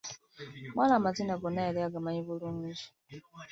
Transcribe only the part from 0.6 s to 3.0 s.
Omuwala amazina gonna yali agamanyi bulungi.